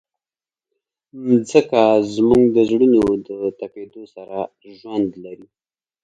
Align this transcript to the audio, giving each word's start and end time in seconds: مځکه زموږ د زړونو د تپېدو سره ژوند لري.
مځکه 1.25 1.81
زموږ 2.15 2.43
د 2.55 2.57
زړونو 2.69 3.03
د 3.27 3.29
تپېدو 3.59 4.03
سره 4.15 4.37
ژوند 4.77 5.09
لري. 5.23 5.47